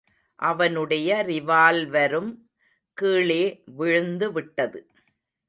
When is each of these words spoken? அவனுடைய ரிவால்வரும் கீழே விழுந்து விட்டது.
அவனுடைய 0.39 1.23
ரிவால்வரும் 1.27 2.31
கீழே 2.97 3.43
விழுந்து 3.65 4.31
விட்டது. 4.31 4.87